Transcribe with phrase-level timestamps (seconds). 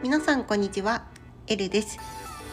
[0.00, 1.02] 皆さんこんにちは。
[1.48, 1.98] エルです。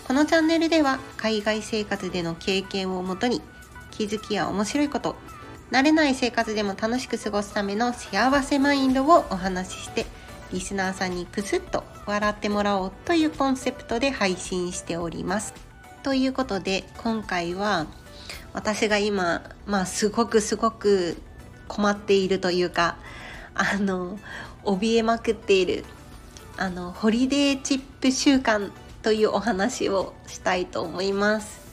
[0.07, 3.43] このチャンネルでは海外生活での経験をもとに
[3.91, 5.15] 気づきや面白いこと
[5.69, 10.07] 慣れない生活でも楽しく過ごすための幸せマインドをお話しして
[10.51, 15.53] リスナーさんにクスッと笑ってもらおうというコンセプトで配信しております。
[16.01, 17.85] ということで今回は
[18.53, 21.17] 私が今まあすごくすごく
[21.67, 22.97] 困っているというか
[23.55, 24.19] あの
[24.63, 25.85] 怯えまくっている
[26.57, 28.71] あのホリデーチップ習慣
[29.01, 31.63] というお話をしたいと思います。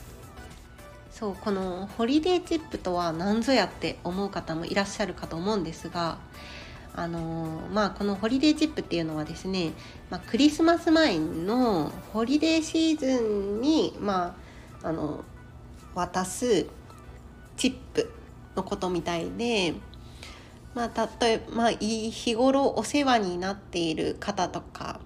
[1.11, 6.17] そうこのホリデーチップとは何ぞやって思う方もいらっしゃるかと思うんですが
[6.95, 9.73] あのまあこのホリデーチップっていうのはですね、
[10.09, 14.35] まあ、クリスマス前のホリデーシーズンにま
[14.81, 15.23] ああの
[15.95, 16.67] 渡す
[17.57, 18.11] チップ
[18.55, 19.73] のことみたいで
[20.73, 24.99] まあ、例えば、まあ、日頃お世話になっている方とか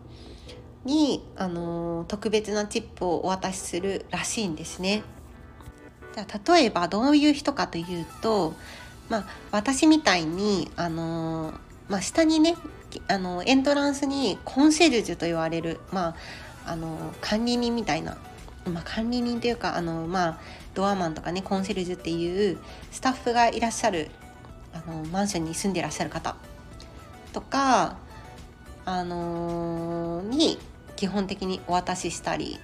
[0.83, 5.03] に、あの特別なチップをお渡しするらしいんですね。
[6.13, 8.53] じゃあ例えばどういう人かというと、
[9.09, 11.53] まあ、私みたいに、あの
[11.89, 12.55] まあ、下にね
[13.07, 16.15] あのエントランスにコンシェルジュと言われる、ま
[16.65, 18.17] あ、あの管理人みたいな、
[18.65, 20.39] まあ、管理人というかあの、まあ、
[20.73, 22.57] ドアマンとかねコンシェルジュっていう
[22.91, 24.09] スタッフがいらっしゃる
[24.73, 26.35] あのマンションに住んでらっしゃる方
[27.31, 27.97] とか、
[28.85, 30.57] あのー、に
[30.95, 32.59] 基本的にお渡ししたり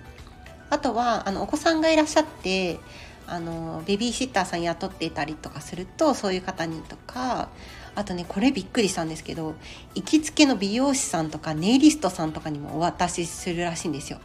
[0.70, 2.80] あとはあのお子さんがいらっしゃって
[3.28, 7.50] あのベビーシッターさん雇っていたりとかするとそういう方にとか
[7.96, 9.56] あとねこれびっくりしたんですけど
[9.96, 14.20] 行きつけの美容師さんとかネイリストさんとかにもお渡しするらしいんですよ。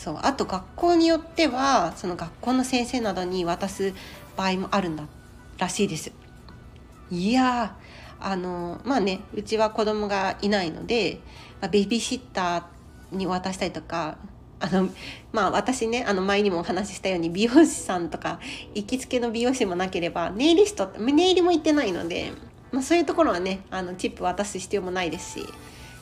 [0.00, 3.92] そうあと学校によってはその学校の先生などに渡す
[4.34, 5.04] 場合もあるんだ
[5.58, 6.10] らしいです。
[7.10, 7.76] いや
[8.18, 11.20] あのまあねうちは子供がいないので、
[11.60, 14.16] まあ、ベビーシッターに渡したりとか
[14.58, 14.88] あの
[15.32, 18.40] まあ私ねあの前にもお話ししたように美容師さんとか
[18.74, 22.32] 行きつけの美容師もなければネイリストネイリも行ってないので、
[22.72, 25.46] まあ、そういうところはねあのチップ渡す必要もないですし、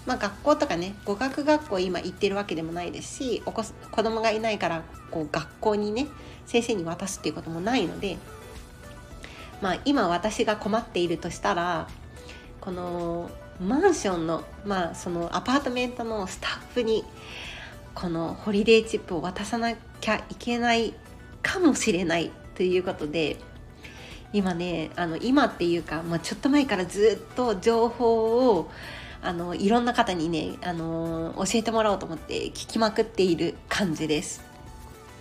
[0.08, 6.08] まあ、学校とかね語学学校今行ってるわけでもないですしお子子供がいないからこう学校にね
[6.46, 8.18] 先生に渡すっていうこともないので
[9.60, 11.88] まあ、今私が困っているとしたら
[12.60, 13.30] この
[13.60, 17.04] マンションの,、まあそのアパートメントのスタッフに
[17.94, 20.94] このホリデーチップを渡さなきゃいけない
[21.42, 23.36] かもしれないということで
[24.32, 28.70] 今ねあの今っていうか、まあ、ちょっと前からずっと情報を
[29.22, 34.42] あのいろんな方にねあの教えてもらおうと思って聞きまくっている感じです。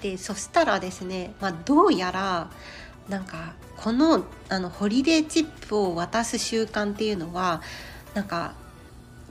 [0.01, 2.51] でそしたらですね、まあ、どうやら
[3.09, 7.61] なんかこのあのホリデーチップを渡す習慣っていうのは
[8.13, 8.53] なんか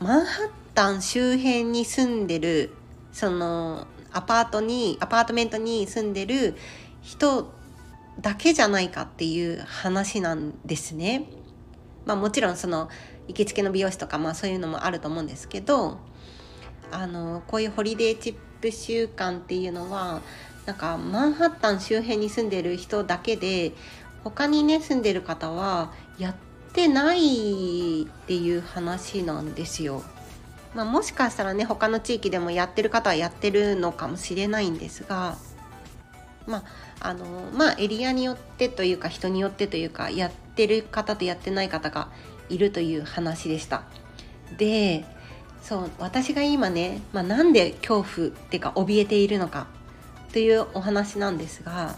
[0.01, 2.73] マンハッタン周辺に住んでる
[3.13, 6.57] そのアパートにアパートメントに住んでる
[7.03, 7.53] 人
[8.21, 11.27] だけじゃないかっていう話なんですね。
[12.07, 12.89] まあもちろんその
[13.29, 15.99] 行きつけの美容師とかまあそういうのもあると思うんですけど
[16.91, 20.23] あのこういうホリデーチップ習慣っていうのは
[20.65, 23.73] なんかマンハッタン周辺に住んでる人だけで
[24.25, 26.35] 他にね住んでる方はやっ
[26.73, 30.03] てないっていう話なんですよ。
[30.75, 35.39] まあ、もしかしたらね他の地域でもやってる方はやってるのかもしれないんですが
[36.47, 36.65] ま
[37.01, 42.09] あのまあエリアによってというか人によってというかやってる方とやってない方が
[42.49, 43.83] いるという話でした。
[44.57, 45.05] で
[45.63, 49.67] そう私が今ね、まあ、なんで恐怖っていうか怯えているのか
[50.33, 51.97] というお話なんですが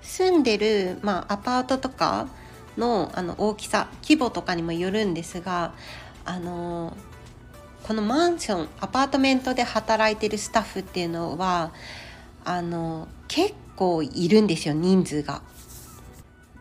[0.00, 2.28] 住んでる、まあ、アパートとか
[2.76, 5.74] のあの大きさ規模とかにもよるんですが
[6.24, 6.96] あの
[7.82, 11.72] このマンションアパートメントで働いてるスタッフっていうのは
[12.44, 15.40] あの結構いるんですよ人数が。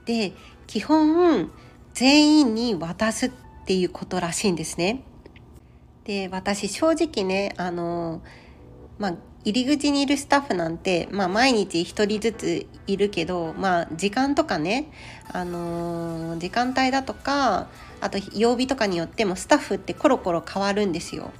[0.05, 0.31] で
[0.67, 1.51] 基本
[1.93, 3.31] 全員に渡すっ
[3.65, 5.03] ていうことらしいんですね。
[6.05, 8.21] で私正直ねあの
[8.97, 9.13] まあ
[9.43, 14.91] 入り口にいるスタッフなんて、まあ、毎日1人ずついるけど、まあ、時間とかね、
[15.33, 17.67] あのー、時間帯だとか
[18.01, 21.31] あと曜日とかによってもスタッフってコロコロ変わるんですよ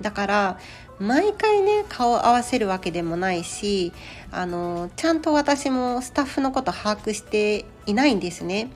[0.00, 0.58] だから
[0.98, 3.92] 毎回ね顔を合わせるわけでもないし、
[4.30, 8.70] あの、ちゃんと私もスタッフのこと把握していないんですね。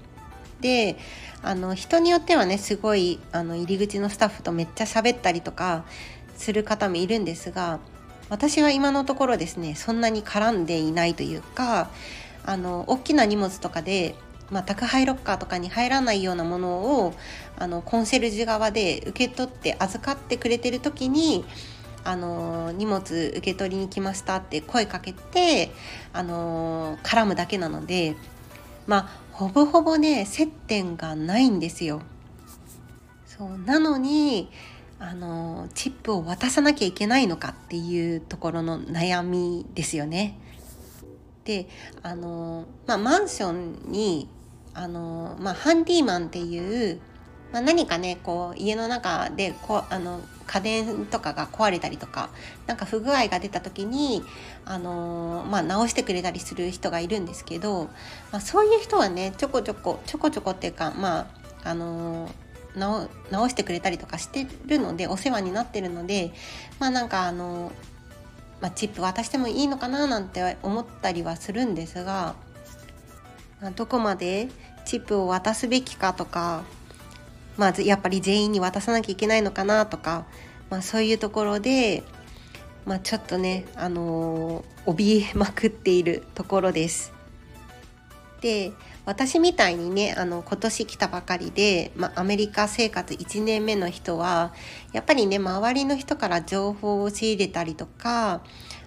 [0.60, 0.96] で
[1.42, 5.84] あの人によってはねすごいあの入り口のスタッフとめっちゃ喋ったりとか
[6.36, 7.80] する方もいるんですが
[8.28, 11.90] 私は今のところですねそんなに絡んでいないというか
[12.44, 14.14] あの大きな荷物とかで
[14.50, 17.14] まあ、宅配ロッカーとかに入らないようなものを
[17.56, 21.44] あのコンシェルジュ側で受け取って預かってくれてる時に
[22.04, 25.70] あの荷物受け取りに来ましたって声かけて
[26.12, 28.16] あの絡むだけなので
[28.86, 32.02] まあほぼほぼね接点がないんですよ。
[33.26, 34.50] そうなのに
[34.98, 40.38] あのチップを渡さなきゃいけないのかっていうところの悩みですよね。
[41.44, 41.66] で
[42.02, 44.28] あの、まあ、マンションに
[44.74, 47.00] あの、まあ、ハンディーマンっていう、
[47.52, 52.30] まあ、何かねこう家の中でこあの家電とかが壊れたりとか
[52.66, 54.24] なんか不具合が出た時に
[54.64, 57.84] あの、まあ、直してくれたりする人がいるんですけど、
[58.32, 61.30] まあ、そういう人はねちょこちょこちょこちょこっていうかま
[61.64, 62.30] ああの
[62.74, 66.32] 直直してくれたりとかしてるのでお世話になってるので
[66.78, 67.72] まあなんかあの、
[68.60, 72.34] まあ、チップ渡してもいいのかななんて思ったりはするんですが、
[73.60, 74.48] ま、どこまで
[74.84, 76.64] チップを渡すべきかとか
[77.60, 80.24] まずやっぱり全員に渡さなきゃいけないのかなとか、
[80.70, 82.04] まあ、そういうところで、
[82.86, 87.12] まあ、ちょっとね、あのー、怯えまくっているところです。
[88.40, 88.72] で
[89.04, 94.54] 私みたいにねあの今年来たばかりで、まアメリカ生活1年目の人は
[94.94, 98.40] やっぱりね周りの人から情報を仕入れたりとか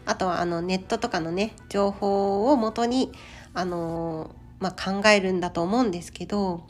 [0.07, 3.11] あとはあのネットとかのね情報をもとに
[3.53, 6.63] あの、まあ、考えるんだと思うんですけど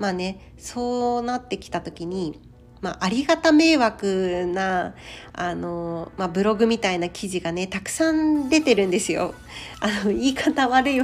[0.00, 2.40] まあねそうなってきた時に
[2.80, 4.94] まあ、ありがた迷惑な
[5.34, 9.34] あの、まあ、ブログみたいな記事がねたくさん出てるんですよ。
[9.80, 11.00] あの言い方悪い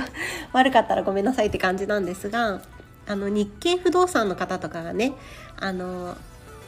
[0.53, 2.63] 悪かったらごめんなさいって感じなんですが
[3.07, 5.13] あの日経不動産の方とかがね
[5.59, 6.17] あの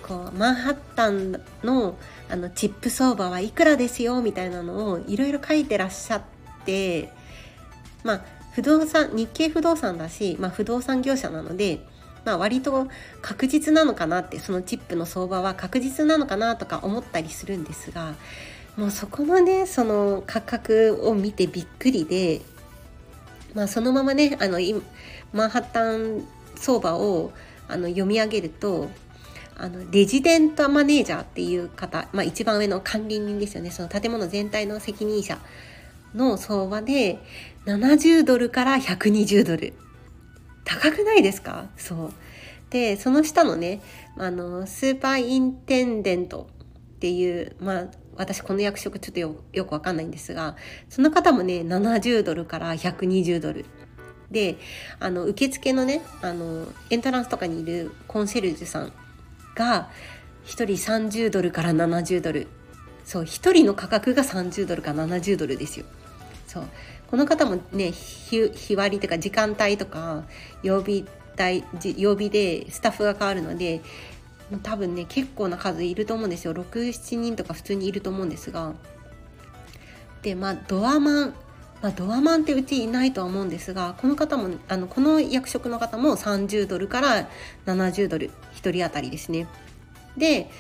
[0.03, 1.97] こうマンハッタンの
[2.29, 6.23] あのチップ相場はいくらですよみたいなのをいろいろ書いてらっしゃっ
[6.67, 7.11] て
[8.05, 11.81] まあ不動産日経不動産だし、まあ、不動産業者なので
[12.29, 12.89] まあ、割と
[13.23, 18.17] 確実なのかなってそのチップの相場は確実なのかなとか思ったりするんですが
[18.77, 22.43] もうそこのねその価格を見てびっくりで、
[23.55, 24.59] まあ、そのままねあの
[25.33, 26.23] マンハッタン
[26.55, 27.33] 相場を
[27.67, 28.91] あの読み上げると
[29.57, 33.71] あのレジデントマネージャーっていう方、まあ、一番上の管理人ですよね。
[33.71, 35.39] その建物全体の責任者
[36.15, 37.19] の相場で
[37.65, 39.73] 70ドルから120ドル。
[40.69, 41.71] 高くないですか？
[41.79, 42.13] そう。
[42.69, 43.81] でその下のね
[44.19, 46.51] あのスーパーインテンデント
[46.97, 47.85] っていうまあ
[48.17, 50.57] 私この役職ちょっとよよくわかんないんですが
[50.91, 53.65] その方もね70ドルから120ドル。
[54.31, 54.59] で
[55.01, 58.93] あの受付のねあのエントランスとかにいるコンシェルジュさん
[59.55, 59.89] が
[60.45, 62.47] 1人30ドルから70ドル。
[63.07, 65.87] そう1人の価格が30ドルか70ドルですよ。
[66.47, 66.65] そう。
[67.11, 70.25] この方もね日割りとか時間帯とか
[70.63, 71.07] 曜日
[71.39, 71.65] 帯
[71.97, 73.81] 曜日でスタッフが変わるので
[74.63, 76.55] 多分ね結構な数いると思うんですよ。
[76.55, 78.75] 67人とか普通にいると思うんですが。
[80.23, 81.35] でまあドアマン
[81.81, 87.29] まあ、ドアマンってうちいないとは思うんですがこの方もあのこの役職の方も30ドルから
[87.67, 89.47] 70ドル1人当たりですね。
[90.17, 90.51] で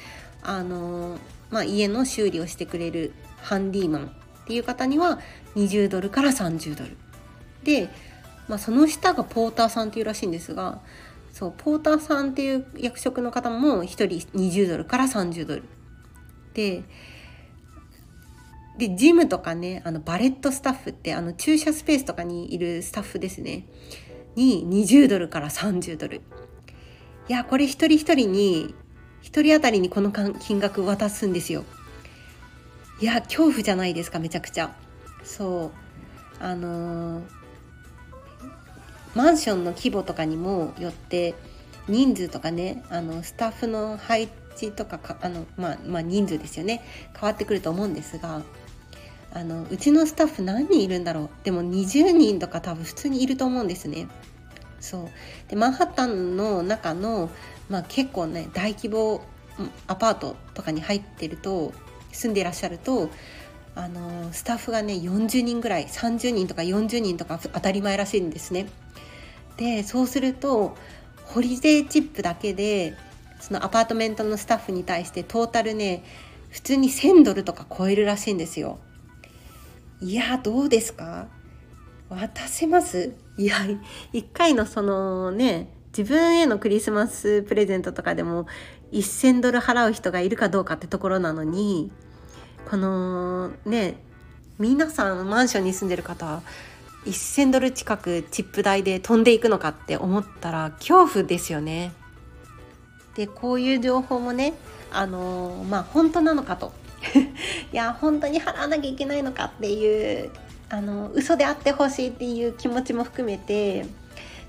[0.42, 1.18] あの、
[1.50, 3.12] まあ、家の修理をしてくれる
[3.42, 4.12] ハンディーマン
[4.48, 5.20] っていう方には
[5.56, 6.96] 20ドルから30ドル。
[7.64, 7.90] で、
[8.48, 10.80] まあ、その下がポーターさんっていうらしいんですが
[11.32, 15.64] そうポーターさんっていう役職の方も1人20ドルから30ドル。
[16.54, 16.82] で
[18.78, 23.66] でジムとかねあのバレットスタッフってあの駐車スペースとかにいるスタッフですね。
[24.34, 26.22] に20ドルから30ドル。
[27.28, 28.74] いやこれ一人一人に
[29.24, 31.64] 1人当たりにこの金額渡すんですよ。
[33.00, 34.74] いや恐怖じゃないですかめちゃくちゃ。
[35.22, 35.72] そ
[36.40, 36.42] う。
[36.42, 37.22] あのー、
[39.14, 41.34] マンションの規模とかにもよって
[41.88, 46.82] 人数とかねあのスタッフの配置とかあの、まあ、まあ人数ですよね。
[47.18, 48.42] 変わってくると思うんですが
[49.32, 51.30] あのうちのスタッフ何人いるんだろう。
[51.44, 54.08] でも20人とか多分普通にいると思うんですね。
[54.80, 55.08] そう。
[55.48, 57.30] でマンハッタンの中の、
[57.70, 59.22] まあ、結構ね大規模
[59.86, 61.72] アパートとかに入ってると
[62.12, 63.10] 住んでいらっしゃると
[63.74, 68.66] あのスタッフがね40人ぐらい30人とか40人とか当たり前らしいんですね。
[69.56, 70.76] でそうすると
[71.24, 72.94] ホリデーチップだけで
[73.40, 76.02] そのアパートメントのスタッフに対してトータルね
[76.50, 78.78] 普通に1000ドルとか超えるらしいんですよ。
[80.00, 81.28] いやどうですか？
[82.08, 83.14] 渡せます？
[83.36, 83.56] いや
[84.12, 88.46] 1回のそのね自分へのクリスマスプレゼントとかでも
[88.92, 91.90] 1,000ドル払う人がいるかどうかってところなのに
[92.68, 93.96] このね
[94.58, 96.42] 皆さんマンションに住んでる方
[97.06, 101.92] 1000ドル近くチップ代で飛んでいくのかって思ったら恐怖ですよね。
[103.14, 104.54] でこういう情報もね
[104.92, 106.72] あのまあ本当なのかと
[107.72, 110.30] いや本当に払わなきゃいけないのかっていう
[110.68, 113.86] あの嘘であってほしいっていう気持ちも含めて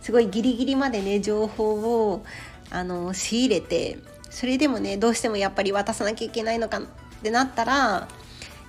[0.02, 1.74] すごいギリギリまでね情報
[2.12, 2.26] を
[2.70, 3.98] あの仕入れて
[4.30, 6.82] それでもねどうしてもやっぱり渡さなきゃいけないのかっ
[7.22, 8.08] てなったら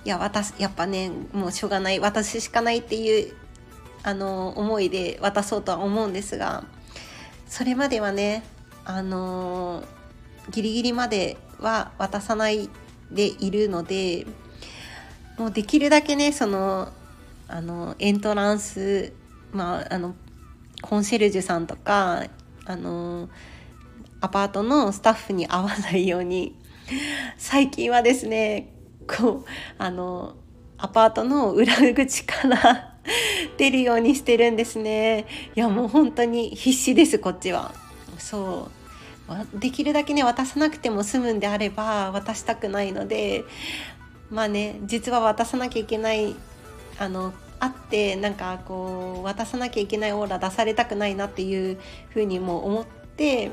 [0.03, 3.33] いや渡すやっぱねもうしょうがない渡すしかないっていう
[4.03, 6.63] あの思いで渡そうとは思うんですが
[7.47, 8.43] それまではね
[8.83, 9.83] あの
[10.49, 12.69] ギリギリまでは渡さない
[13.11, 14.25] でいるので
[15.37, 16.91] もうできるだけねその
[17.47, 19.13] あのエントランス
[19.51, 20.15] まああの
[20.81, 22.25] コンシェルジュさんとか
[22.65, 23.29] あの
[24.21, 26.55] アパートのスタッフに会わないように。
[27.37, 28.73] 最近はですね
[29.07, 29.45] こう
[29.77, 30.35] あの
[30.77, 32.97] アパートの裏口から
[33.57, 35.25] 出るようにしてるんですね。
[35.55, 37.73] いやもう本当に必死ですこっちは。
[38.17, 39.59] そう。
[39.59, 43.43] できるだけね渡さなくても済むんであれば渡したくないので。
[44.31, 46.35] まあね実は渡さなきゃいけない
[46.97, 51.77] あのあってなんかこう渡さなきゃいけないオーラ出されたくないなっていう
[52.09, 53.51] ふうにも思って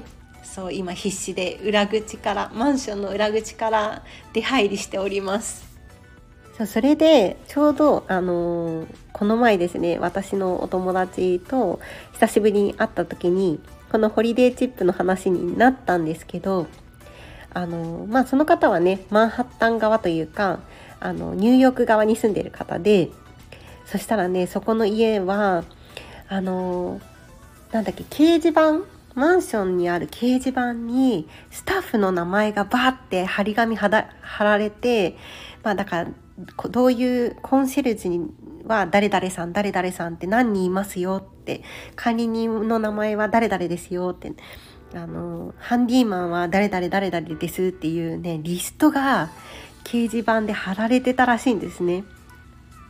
[0.54, 4.02] そう今必死で裏口からマンションの裏口から
[4.32, 5.68] 出入りしております。
[6.56, 11.78] そうそれでちょうどあのー、この前ですね私のお友達と
[12.14, 13.60] 久しぶりに会った時に
[13.92, 16.66] このホリデーチップの話になったんですけど
[17.54, 20.58] あのー、まあその方はねマンハッタン側というか
[20.98, 23.10] あのニューヨーク側に住んでる方で
[23.86, 25.62] そしたらねそこの家は
[26.28, 27.00] あの
[27.70, 33.88] なんだっけ掲示板マンションにある掲示板にスタッフの名前がバーって張り紙貼
[34.40, 35.16] られて
[35.62, 36.10] まあだから
[36.70, 38.30] どういうコンシェルジュに
[38.64, 41.62] は誰々さん誰々さんって何人いますよって
[41.96, 44.32] 管理人の名前は誰々ですよって
[44.94, 49.30] あのハンディーマンは誰々誰々ですっていうねリストが
[49.84, 52.04] 掲示板で貼られてたらしいんですね。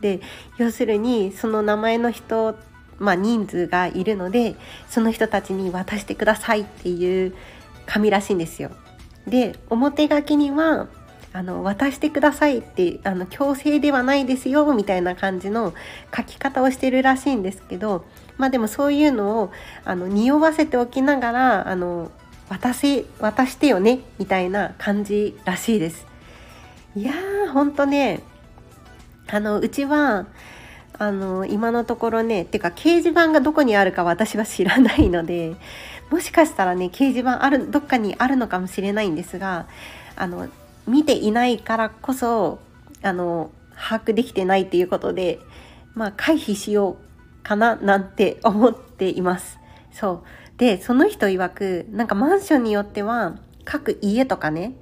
[0.01, 0.21] で
[0.57, 2.55] 要するにその名前の人、
[2.99, 4.55] まあ、人数がいるので
[4.89, 7.33] その人たちに渡してくださいっていう
[7.85, 8.71] 紙らしいんですよ。
[9.27, 10.87] で表書きには
[11.31, 15.73] あの渡してくださいってあの強制ではないですよみたいな感じの
[16.15, 18.05] 書き方をしてるらしいんですけど
[18.37, 19.51] まあでもそういうのを
[19.85, 22.11] あの匂わせておきながらあの
[22.49, 26.07] 渡せ渡してよねみたいな感じらしいです。
[26.95, 28.21] いやーほんとね
[29.27, 30.25] あのうちは
[30.99, 35.55] あの今のところねてか掲示板がどこにあるか私は知らないので
[36.11, 39.67] もしかしたらね掲示板あるどっかにあるのかもしれないんですが
[40.17, 40.49] あの
[40.85, 42.59] 見ていないからこそ
[43.01, 45.39] あの把握できてないっていうことで
[45.95, 49.57] まあ回避しようかななんて思っています。
[49.91, 54.73] そうでその人曰くなんかマンションによっては各家とかね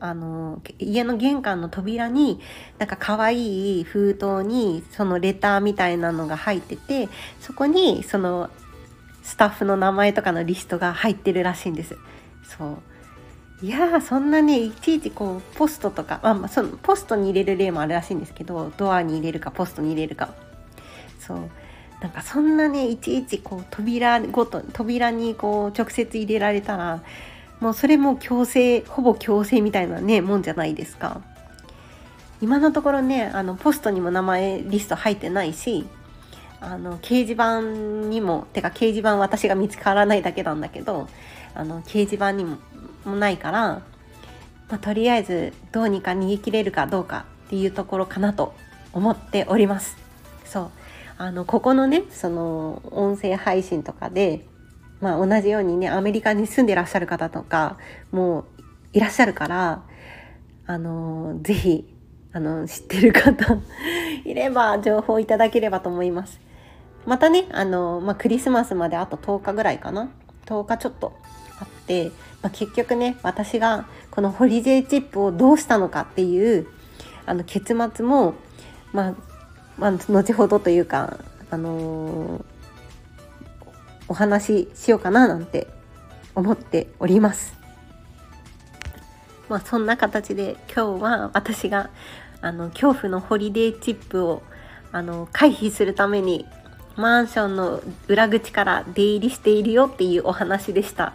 [0.00, 2.40] あの家の玄関の扉に
[2.78, 7.08] なんか可愛い封筒にそのレターみたいなのが入ってて
[7.40, 8.50] そこにその
[9.22, 11.96] スタッフの名前とかのリストが入ってるらしいんです。
[12.42, 12.78] そ
[13.62, 13.66] う。
[13.66, 20.34] いやそんなねいちいちこうポストとか、まあ、そのポストに入れる例もあるらしいんですけどドアに入れるかポストに入れるか。
[21.18, 21.50] そう。
[22.00, 27.02] なんかそんなねいちいちこう扉ごと扉にこう直接入れられたら
[27.60, 31.20] もうそれも強制ほぼ強制みたいなねもんじゃないですか。
[32.40, 35.86] 今のところねあのポストにも名前リスト入ってないし
[36.60, 37.60] あの掲示板
[38.08, 41.08] にもてか掲示板私が見つからないだけなんだけど
[41.54, 42.58] あの掲示板にも
[43.16, 43.82] ないから、ま
[44.70, 48.54] あ、とりあえずどうにか逃げ切れるかどうかっていうところかなと
[48.92, 49.96] 思っております。
[50.44, 50.70] そう。
[51.18, 54.46] あのここのねその音声配信とかで
[55.00, 57.78] まあ、同じようにねアメリカに住んでらっしゃる方とか
[58.12, 58.44] もう
[58.92, 59.82] いらっしゃるから
[60.66, 61.94] あの是非
[62.32, 63.58] あの知ってる方
[64.24, 66.40] いれば情報いただければと思います。
[67.06, 70.10] またねあの、まあ、クリスマスまであと10日ぐらいかな
[70.46, 71.16] 10日ちょっと
[71.58, 72.10] あって、
[72.42, 76.66] まあ、結局ね私がこのホリデーチップをどうしたのかっていう
[77.26, 78.34] あの結末も、
[78.92, 79.14] まあ、
[79.78, 81.18] まあ、後ほどというか、
[81.50, 82.44] あのー、
[84.10, 85.68] お話ししようかななんて
[86.34, 87.54] 思っております。
[89.48, 91.90] まあそんな形で今日は私が
[92.40, 94.42] あの恐怖のホリデーチップを
[94.90, 96.44] あの回避するために
[96.96, 101.14] マンションの裏口から出入りしているよっていうお話でした。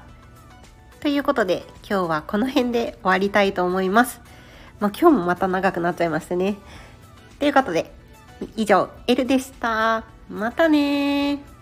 [1.01, 4.21] ということで今日はこの辺で終わりたいと思います。
[4.79, 6.55] まあ、今日もまた長くなっちゃいましたね。
[7.39, 7.93] ということで
[8.55, 10.05] 以上 L でした。
[10.29, 11.54] またね